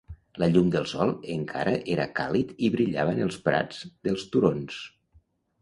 La 0.43 0.47
llum 0.53 0.71
del 0.75 0.87
sol 0.91 1.11
encara 1.33 1.75
era 1.95 2.09
càlid 2.21 2.53
i 2.69 2.71
brillava 2.79 3.15
en 3.17 3.21
els 3.27 3.39
prats 3.51 3.85
dels 4.09 4.29
turons. 4.37 4.83